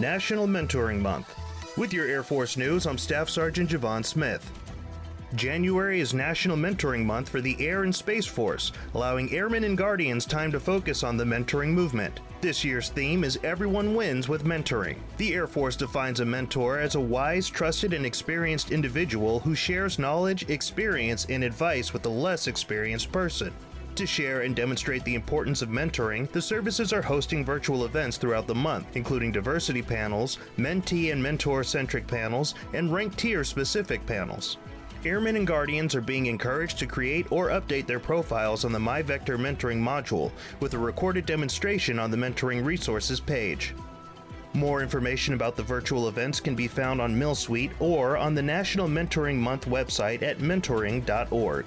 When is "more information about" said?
44.52-45.56